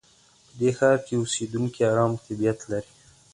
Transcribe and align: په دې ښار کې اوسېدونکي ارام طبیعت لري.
په 0.45 0.53
دې 0.59 0.69
ښار 0.77 0.97
کې 1.05 1.13
اوسېدونکي 1.21 1.79
ارام 1.91 2.11
طبیعت 2.25 2.59
لري. 2.71 2.91